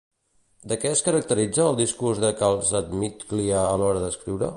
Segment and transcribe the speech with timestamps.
[0.71, 4.49] De què es caracteritza el discurs de Calsamiglia a l'hora d'escriure?